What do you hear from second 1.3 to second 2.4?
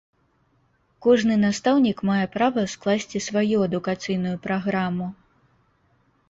настаўнік мае